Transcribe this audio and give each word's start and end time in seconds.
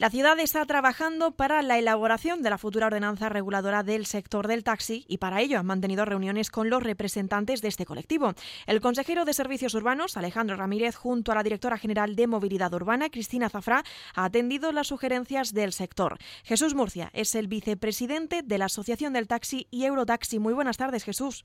La 0.00 0.08
ciudad 0.08 0.38
está 0.38 0.64
trabajando 0.64 1.32
para 1.32 1.60
la 1.60 1.78
elaboración 1.78 2.40
de 2.40 2.48
la 2.48 2.56
futura 2.56 2.86
ordenanza 2.86 3.28
reguladora 3.28 3.82
del 3.82 4.06
sector 4.06 4.48
del 4.48 4.64
taxi 4.64 5.04
y 5.08 5.18
para 5.18 5.42
ello 5.42 5.58
han 5.58 5.66
mantenido 5.66 6.06
reuniones 6.06 6.50
con 6.50 6.70
los 6.70 6.82
representantes 6.82 7.60
de 7.60 7.68
este 7.68 7.84
colectivo. 7.84 8.32
El 8.66 8.80
consejero 8.80 9.26
de 9.26 9.34
Servicios 9.34 9.74
Urbanos, 9.74 10.16
Alejandro 10.16 10.56
Ramírez, 10.56 10.96
junto 10.96 11.32
a 11.32 11.34
la 11.34 11.42
directora 11.42 11.76
general 11.76 12.16
de 12.16 12.26
Movilidad 12.26 12.72
Urbana, 12.72 13.10
Cristina 13.10 13.50
Zafra, 13.50 13.84
ha 14.14 14.24
atendido 14.24 14.72
las 14.72 14.86
sugerencias 14.86 15.52
del 15.52 15.74
sector. 15.74 16.16
Jesús 16.44 16.74
Murcia 16.74 17.10
es 17.12 17.34
el 17.34 17.46
vicepresidente 17.46 18.40
de 18.42 18.56
la 18.56 18.64
Asociación 18.64 19.12
del 19.12 19.28
Taxi 19.28 19.66
y 19.70 19.84
Eurotaxi. 19.84 20.38
Muy 20.38 20.54
buenas 20.54 20.78
tardes, 20.78 21.04
Jesús. 21.04 21.44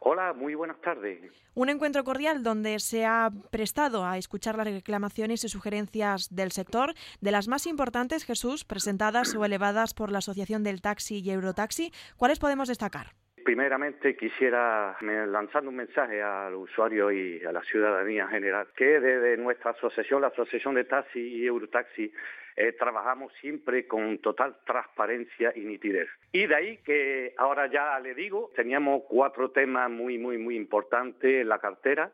Hola, 0.00 0.32
muy 0.32 0.54
buenas 0.54 0.80
tardes. 0.80 1.18
Un 1.54 1.68
encuentro 1.68 2.04
cordial 2.04 2.42
donde 2.42 2.78
se 2.78 3.04
ha 3.04 3.30
prestado 3.50 4.04
a 4.04 4.16
escuchar 4.16 4.56
las 4.56 4.72
reclamaciones 4.72 5.44
y 5.44 5.48
sugerencias 5.48 6.34
del 6.34 6.52
sector, 6.52 6.94
de 7.20 7.32
las 7.32 7.48
más 7.48 7.66
importantes, 7.66 8.24
Jesús, 8.24 8.64
presentadas 8.64 9.34
o 9.34 9.44
elevadas 9.44 9.94
por 9.94 10.12
la 10.12 10.18
Asociación 10.18 10.62
del 10.62 10.80
Taxi 10.80 11.18
y 11.18 11.30
Eurotaxi. 11.30 11.92
¿Cuáles 12.16 12.38
podemos 12.38 12.68
destacar? 12.68 13.08
Primeramente 13.44 14.16
quisiera 14.16 14.96
lanzar 15.00 15.66
un 15.66 15.74
mensaje 15.74 16.22
al 16.22 16.54
usuario 16.54 17.10
y 17.10 17.42
a 17.44 17.50
la 17.50 17.62
ciudadanía 17.62 18.24
en 18.24 18.28
general, 18.28 18.68
que 18.76 19.00
desde 19.00 19.36
nuestra 19.38 19.70
asociación, 19.70 20.20
la 20.20 20.28
Asociación 20.28 20.74
de 20.74 20.84
Taxi 20.84 21.18
y 21.18 21.46
Eurotaxi, 21.46 22.12
eh, 22.60 22.72
trabajamos 22.72 23.32
siempre 23.40 23.86
con 23.86 24.18
total 24.18 24.58
transparencia 24.66 25.52
y 25.54 25.60
nitidez. 25.60 26.08
Y 26.32 26.48
de 26.48 26.54
ahí 26.56 26.76
que 26.78 27.32
ahora 27.38 27.70
ya 27.70 28.00
le 28.00 28.16
digo, 28.16 28.50
teníamos 28.56 29.02
cuatro 29.08 29.52
temas 29.52 29.88
muy, 29.88 30.18
muy, 30.18 30.38
muy 30.38 30.56
importantes 30.56 31.42
en 31.42 31.48
la 31.48 31.60
cartera 31.60 32.10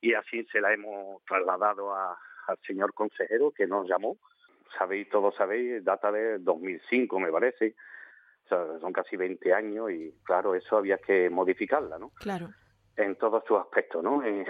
y 0.00 0.14
así 0.14 0.44
se 0.50 0.62
la 0.62 0.72
hemos 0.72 1.22
trasladado 1.26 1.94
al 1.94 2.58
señor 2.66 2.94
consejero 2.94 3.50
que 3.50 3.66
nos 3.66 3.86
llamó. 3.86 4.16
Sabéis, 4.78 5.10
todos 5.10 5.34
sabéis, 5.36 5.84
data 5.84 6.10
de 6.10 6.38
2005 6.38 7.20
me 7.20 7.30
parece. 7.30 7.74
O 8.46 8.48
sea, 8.48 8.78
son 8.80 8.94
casi 8.94 9.18
20 9.18 9.52
años 9.52 9.90
y 9.90 10.10
claro, 10.22 10.54
eso 10.54 10.78
había 10.78 10.96
que 10.96 11.28
modificarla, 11.28 11.98
¿no? 11.98 12.12
Claro. 12.14 12.48
En 12.96 13.16
todos 13.16 13.44
sus 13.46 13.58
aspectos, 13.58 14.02
¿no? 14.02 14.24
Eh, 14.24 14.46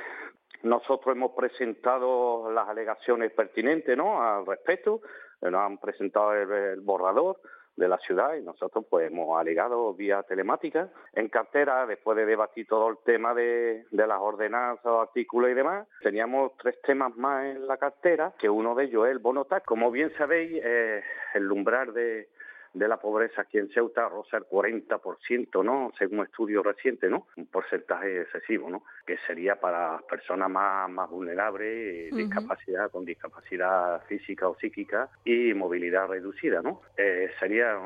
nosotros 0.66 1.14
hemos 1.14 1.32
presentado 1.32 2.50
las 2.50 2.68
alegaciones 2.68 3.32
pertinentes 3.32 3.96
¿no? 3.96 4.22
al 4.22 4.46
respecto, 4.46 5.00
nos 5.42 5.54
han 5.54 5.78
presentado 5.78 6.34
el, 6.34 6.80
borrador 6.80 7.40
de 7.76 7.88
la 7.88 7.98
ciudad 7.98 8.34
y 8.34 8.42
nosotros 8.42 8.86
pues 8.88 9.10
hemos 9.10 9.38
alegado 9.38 9.92
vía 9.94 10.22
telemática. 10.22 10.88
En 11.12 11.28
cartera, 11.28 11.86
después 11.86 12.16
de 12.16 12.24
debatir 12.24 12.66
todo 12.66 12.88
el 12.88 12.96
tema 13.04 13.34
de, 13.34 13.84
las 13.90 14.18
ordenanzas, 14.18 14.86
artículos 14.86 15.50
y 15.50 15.54
demás, 15.54 15.86
teníamos 16.00 16.52
tres 16.56 16.80
temas 16.82 17.14
más 17.16 17.44
en 17.44 17.66
la 17.66 17.76
cartera, 17.76 18.32
que 18.38 18.48
uno 18.48 18.74
de 18.74 18.84
ellos 18.84 19.06
es 19.06 19.12
el 19.12 19.18
bonotax. 19.18 19.66
Como 19.66 19.90
bien 19.90 20.10
sabéis, 20.16 20.58
eh, 20.64 21.02
el 21.34 21.52
umbral 21.52 21.92
de, 21.92 22.28
de 22.76 22.88
la 22.88 22.98
pobreza 22.98 23.42
aquí 23.42 23.58
en 23.58 23.70
Ceuta 23.70 24.08
roza 24.08 24.36
el 24.36 24.44
40%, 24.44 25.64
¿no? 25.64 25.92
Según 25.98 26.24
estudios 26.24 26.64
recientes, 26.64 27.10
¿no? 27.10 27.26
Un 27.36 27.46
porcentaje 27.46 28.22
excesivo, 28.22 28.68
¿no? 28.68 28.84
Que 29.06 29.16
sería 29.26 29.56
para 29.56 29.98
personas 30.08 30.50
más, 30.50 30.90
más 30.90 31.08
vulnerables, 31.08 32.14
discapacidad, 32.14 32.90
con 32.90 33.06
discapacidad 33.06 34.04
física 34.06 34.48
o 34.48 34.56
psíquica 34.56 35.08
y 35.24 35.54
movilidad 35.54 36.06
reducida, 36.08 36.60
¿no? 36.60 36.82
Eh, 36.98 37.30
sería 37.40 37.78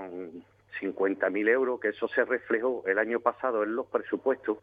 50.000 0.80 1.48
euros, 1.48 1.80
que 1.80 1.88
eso 1.88 2.08
se 2.08 2.24
reflejó 2.24 2.83
el 2.86 2.98
año 2.98 3.20
pasado 3.20 3.62
en 3.62 3.77
los 3.77 3.86
presupuestos 3.86 4.58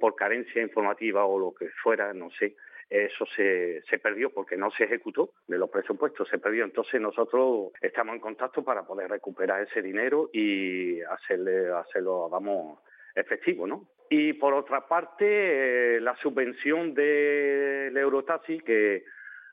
por 0.00 0.14
carencia 0.14 0.62
informativa 0.62 1.26
o 1.26 1.38
lo 1.38 1.52
que 1.52 1.68
fuera, 1.82 2.14
no 2.14 2.30
sé, 2.30 2.56
eso 2.92 3.24
se, 3.34 3.82
se 3.88 3.98
perdió 3.98 4.30
porque 4.30 4.56
no 4.56 4.70
se 4.70 4.84
ejecutó 4.84 5.30
de 5.46 5.56
los 5.56 5.70
presupuestos, 5.70 6.28
se 6.28 6.38
perdió. 6.38 6.64
Entonces 6.64 7.00
nosotros 7.00 7.72
estamos 7.80 8.14
en 8.14 8.20
contacto 8.20 8.62
para 8.62 8.84
poder 8.84 9.10
recuperar 9.10 9.62
ese 9.62 9.80
dinero 9.80 10.28
y 10.32 11.00
hacerle, 11.00 11.70
hacerlo, 11.72 12.28
vamos, 12.28 12.80
efectivo, 13.14 13.66
¿no? 13.66 13.88
Y 14.10 14.34
por 14.34 14.52
otra 14.52 14.86
parte, 14.86 15.96
eh, 15.96 16.00
la 16.00 16.14
subvención 16.16 16.92
del 16.92 17.96
Eurotaxi, 17.96 18.60
que 18.60 19.04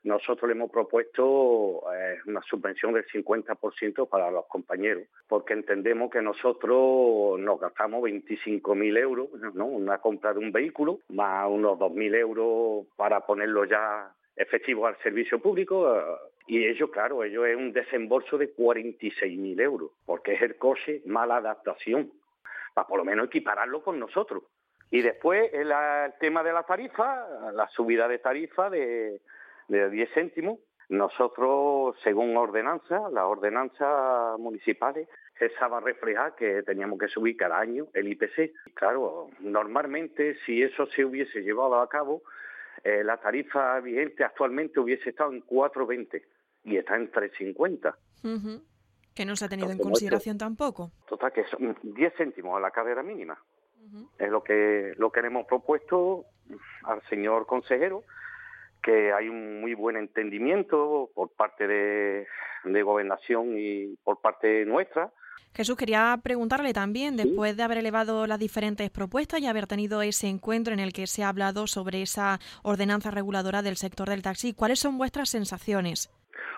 nosotros 0.04 0.48
le 0.48 0.54
hemos 0.54 0.70
propuesto 0.70 1.82
eh, 1.94 2.18
una 2.26 2.40
subvención 2.42 2.94
del 2.94 3.06
50% 3.06 4.08
para 4.08 4.30
los 4.30 4.46
compañeros, 4.46 5.04
porque 5.28 5.52
entendemos 5.52 6.10
que 6.10 6.22
nosotros 6.22 7.38
nos 7.38 7.60
gastamos 7.60 8.02
25.000 8.02 8.98
euros, 8.98 9.28
¿no? 9.54 9.66
Una 9.66 9.98
compra 9.98 10.32
de 10.32 10.38
un 10.38 10.52
vehículo, 10.52 11.00
más 11.10 11.48
unos 11.48 11.78
2.000 11.78 12.14
euros 12.16 12.86
para 12.96 13.20
ponerlo 13.26 13.64
ya 13.64 14.12
efectivo 14.36 14.86
al 14.86 14.96
servicio 14.98 15.40
público. 15.40 16.02
Y 16.46 16.66
ello, 16.66 16.90
claro, 16.90 17.22
ello 17.22 17.44
es 17.44 17.56
un 17.56 17.72
desembolso 17.72 18.38
de 18.38 18.54
46.000 18.54 19.60
euros, 19.60 19.90
porque 20.06 20.34
es 20.34 20.42
el 20.42 20.56
coche 20.56 21.02
mala 21.06 21.36
adaptación, 21.36 22.10
para 22.74 22.88
por 22.88 22.98
lo 22.98 23.04
menos 23.04 23.26
equipararlo 23.26 23.82
con 23.82 23.98
nosotros. 23.98 24.44
Y 24.90 25.02
después 25.02 25.52
el 25.52 25.72
tema 26.18 26.42
de 26.42 26.52
la 26.52 26.64
tarifa, 26.64 27.24
la 27.52 27.68
subida 27.68 28.08
de 28.08 28.18
tarifa 28.18 28.68
de 28.68 29.20
de 29.70 29.90
10 29.90 30.10
céntimos. 30.12 30.58
Nosotros, 30.88 31.96
según 32.02 32.36
ordenanza, 32.36 33.08
las 33.10 33.24
ordenanzas 33.24 34.38
municipales, 34.40 35.08
esa 35.38 35.68
va 35.68 35.78
a 35.78 35.80
reflejar 35.80 36.34
que 36.34 36.62
teníamos 36.64 36.98
que 36.98 37.06
subir 37.06 37.36
cada 37.36 37.60
año 37.60 37.86
el 37.94 38.08
IPC. 38.08 38.52
Claro, 38.74 39.28
normalmente 39.38 40.36
si 40.44 40.62
eso 40.62 40.86
se 40.86 41.04
hubiese 41.04 41.42
llevado 41.42 41.80
a 41.80 41.88
cabo, 41.88 42.22
eh, 42.82 43.04
la 43.04 43.18
tarifa 43.18 43.78
vigente 43.80 44.24
actualmente 44.24 44.80
hubiese 44.80 45.10
estado 45.10 45.32
en 45.32 45.46
4,20 45.46 46.22
y 46.64 46.76
está 46.76 46.96
en 46.96 47.10
3,50. 47.12 47.94
Que 49.14 49.24
no 49.24 49.36
se 49.36 49.44
ha 49.44 49.48
tenido 49.48 49.70
en 49.70 49.78
consideración 49.78 50.38
tampoco. 50.38 50.90
Total, 51.06 51.32
que 51.32 51.44
son 51.44 51.76
10 51.82 52.14
céntimos 52.16 52.56
a 52.56 52.60
la 52.60 52.72
carrera 52.72 53.02
mínima. 53.02 53.38
Es 54.18 54.28
lo 54.28 54.42
que, 54.42 54.92
lo 54.98 55.10
que 55.10 55.20
le 55.20 55.28
hemos 55.28 55.46
propuesto 55.46 56.26
al 56.84 57.00
señor 57.08 57.46
consejero 57.46 58.04
que 58.82 59.12
hay 59.12 59.28
un 59.28 59.60
muy 59.60 59.74
buen 59.74 59.96
entendimiento 59.96 61.10
por 61.14 61.30
parte 61.30 61.66
de, 61.66 62.26
gobernación 62.82 63.58
y 63.58 63.96
por 64.04 64.20
parte 64.20 64.64
nuestra. 64.64 65.12
Jesús, 65.54 65.76
quería 65.76 66.18
preguntarle 66.22 66.72
también, 66.72 67.16
después 67.16 67.56
de 67.56 67.62
haber 67.62 67.78
elevado 67.78 68.26
las 68.26 68.38
diferentes 68.38 68.88
propuestas 68.90 69.40
y 69.40 69.46
haber 69.46 69.66
tenido 69.66 70.00
ese 70.02 70.28
encuentro 70.28 70.72
en 70.72 70.80
el 70.80 70.92
que 70.92 71.06
se 71.06 71.24
ha 71.24 71.28
hablado 71.28 71.66
sobre 71.66 72.02
esa 72.02 72.38
ordenanza 72.62 73.10
reguladora 73.10 73.62
del 73.62 73.76
sector 73.76 74.08
del 74.08 74.22
taxi, 74.22 74.54
¿cuáles 74.54 74.78
son 74.78 74.96
vuestras 74.96 75.30
sensaciones? 75.30 76.10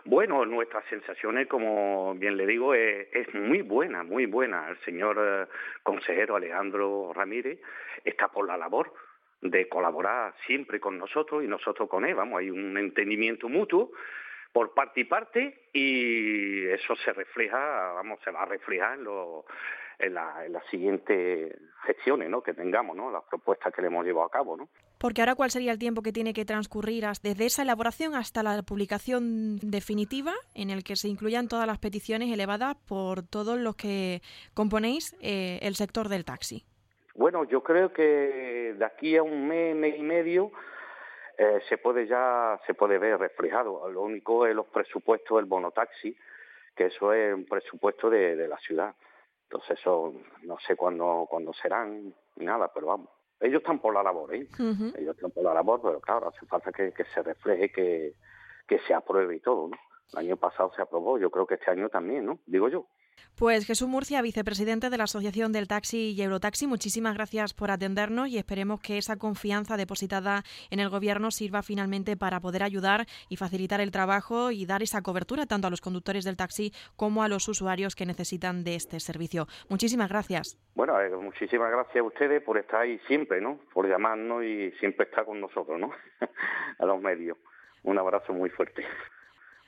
Bueno, 0.05 0.45
nuestras 0.45 0.85
sensaciones, 0.87 1.47
como 1.47 2.15
bien 2.17 2.37
le 2.37 2.47
digo, 2.47 2.75
es, 2.75 3.33
muy 3.35 3.63
buena, 3.63 4.03
muy 4.03 4.27
buena. 4.27 4.69
El 4.69 4.79
señor 4.81 5.17
eh, 5.21 5.47
consejero 5.83 6.37
Alejandro 6.37 7.13
Ramírez 7.15 7.61
está 8.05 8.29
por 8.29 8.47
la 8.47 8.57
labor 8.57 8.93
de 9.43 9.69
colaborar 9.69 10.35
siempre 10.47 10.81
con 10.81 10.99
nosotros 10.99 11.45
y 11.45 11.49
nosotros 11.49 11.89
con 11.89 12.05
él. 12.05 12.15
Vamos, 12.15 12.39
hay 12.39 12.51
un 12.51 12.79
entendimiento 12.79 13.49
mutuo 13.49 13.91
por 14.53 14.73
parte 14.73 15.01
y 15.01 15.05
parte 15.05 15.69
y 15.73 16.67
eso 16.67 16.95
se 16.97 17.13
refleja, 17.13 17.59
vamos, 17.93 18.21
se 18.25 18.31
va 18.31 18.43
a 18.43 18.47
reflejar 18.47 18.99
en, 18.99 19.05
lo, 19.05 19.45
en, 19.99 20.15
la, 20.15 20.45
en 20.47 20.53
las 20.53 20.65
siguientes 20.67 21.57
gestiones 21.85 22.31
¿no? 22.31 22.43
que 22.43 22.55
tengamos, 22.55 22.97
¿no? 22.97 23.11
las 23.11 23.25
propuestas 23.25 23.73
que 23.75 23.81
le 23.81 23.89
hemos 23.89 24.05
llevado 24.05 24.27
a 24.27 24.31
cabo. 24.31 24.57
¿no? 24.57 24.69
Porque 24.99 25.23
ahora, 25.23 25.35
¿cuál 25.35 25.51
sería 25.51 25.73
el 25.73 25.79
tiempo 25.79 26.03
que 26.03 26.13
tiene 26.13 26.35
que 26.35 26.45
transcurrir 26.45 27.05
desde 27.23 27.47
esa 27.47 27.63
elaboración 27.63 28.15
hasta 28.15 28.43
la 28.43 28.63
publicación 28.63 29.59
definitiva, 29.59 30.35
en 30.55 30.71
el 30.71 30.85
que 30.85 30.95
se 30.97 31.09
incluyan 31.09 31.49
todas 31.49 31.67
las 31.67 31.79
peticiones 31.79 32.31
elevadas 32.31 32.77
por 32.87 33.23
todos 33.23 33.59
los 33.59 33.75
que 33.75 34.23
componéis 34.55 35.17
eh, 35.21 35.59
el 35.63 35.75
sector 35.75 36.09
del 36.09 36.25
taxi? 36.25 36.65
Bueno, 37.15 37.45
yo 37.45 37.63
creo 37.63 37.93
que 37.93 38.75
de 38.77 38.85
aquí 38.85 39.17
a 39.17 39.23
un 39.23 39.47
mes, 39.47 39.75
mes 39.77 39.99
y 39.99 40.03
medio 40.03 40.51
eh, 41.37 41.61
se 41.69 41.79
puede 41.79 42.07
ya 42.07 42.59
se 42.67 42.75
puede 42.75 42.99
ver 42.99 43.19
reflejado. 43.19 43.89
Lo 43.91 44.03
único 44.03 44.47
es 44.47 44.55
los 44.55 44.67
presupuestos 44.67 45.37
del 45.37 45.47
bonotaxi, 45.47 46.17
que 46.75 46.87
eso 46.87 47.13
es 47.13 47.35
un 47.35 47.45
presupuesto 47.47 48.09
de, 48.11 48.49
la 48.49 48.59
ciudad. 48.59 48.95
Entonces 49.45 49.79
eso 49.79 50.15
no 50.43 50.59
sé 50.67 50.77
cuándo, 50.77 51.27
cuándo 51.29 51.53
serán 51.53 52.15
ni 52.37 52.47
nada, 52.47 52.71
pero 52.73 52.87
vamos. 52.89 53.09
Ellos 53.41 53.61
están 53.61 53.81
por 53.81 53.93
la 53.93 54.03
labor, 54.03 54.35
¿eh? 54.35 54.47
Ellos 54.97 55.17
están 55.17 55.33
por 55.33 55.43
la 55.43 55.53
labor, 55.53 55.81
pero 55.83 56.01
claro, 56.01 56.29
hace 56.29 56.47
falta 56.47 56.71
que, 56.71 56.93
que 56.93 57.05
se 57.07 57.23
refleje, 57.23 57.71
que, 57.71 58.15
que 58.67 58.79
se 58.81 58.95
apruebe 58.95 59.37
y 59.37 59.41
todo, 59.41 59.69
¿no? 59.69 59.77
El 60.13 60.27
año 60.27 60.37
pasado 60.37 60.71
se 60.75 60.83
aprobó, 60.83 61.19
yo 61.19 61.31
creo 61.31 61.47
que 61.47 61.55
este 61.55 61.71
año 61.71 61.89
también, 61.89 62.25
¿no? 62.25 62.39
Digo 62.47 62.69
yo. 62.69 62.87
Pues 63.43 63.67
Jesús 63.67 63.89
Murcia, 63.89 64.23
vicepresidente 64.23 64.89
de 64.89 64.97
la 64.97 65.03
Asociación 65.03 65.51
del 65.51 65.67
Taxi 65.67 66.13
y 66.13 66.23
Eurotaxi, 66.23 66.69
muchísimas 66.69 67.15
gracias 67.15 67.55
por 67.55 67.73
atendernos 67.73 68.29
y 68.29 68.39
esperemos 68.39 68.81
que 68.81 68.99
esa 68.99 69.17
confianza 69.17 69.77
depositada 69.77 70.45
en 70.71 70.79
el 70.79 70.91
Gobierno 70.91 71.33
sirva 71.33 71.63
finalmente 71.63 72.17
para 72.17 72.39
poder 72.39 72.63
ayudar 72.63 73.07
y 73.29 73.37
facilitar 73.37 73.81
el 73.81 73.91
trabajo 73.91 74.53
y 74.53 74.65
dar 74.65 74.85
esa 74.85 75.03
cobertura 75.03 75.47
tanto 75.47 75.67
a 75.67 75.71
los 75.71 75.81
conductores 75.81 76.25
del 76.25 76.37
taxi 76.37 76.73
como 76.95 77.25
a 77.25 77.29
los 77.29 77.49
usuarios 77.49 77.97
que 77.97 78.07
necesitan 78.07 78.63
de 78.63 78.77
este 78.77 79.01
servicio. 79.01 79.49
Muchísimas 79.69 80.09
gracias. 80.09 80.57
Bueno, 80.77 81.01
eh, 81.01 81.11
muchísimas 81.11 81.73
gracias 81.73 81.97
a 81.97 82.07
ustedes 82.07 82.43
por 82.45 82.59
estar 82.59 82.83
ahí 82.83 83.01
siempre, 83.09 83.41
¿no? 83.41 83.59
Por 83.75 83.89
llamarnos 83.89 84.45
y 84.45 84.71
siempre 84.79 85.07
estar 85.07 85.25
con 85.25 85.41
nosotros, 85.41 85.81
¿no? 85.81 85.91
a 86.79 86.87
los 86.87 87.01
medios. 87.01 87.39
Un 87.83 87.99
abrazo 87.99 88.33
muy 88.33 88.51
fuerte. 88.51 88.85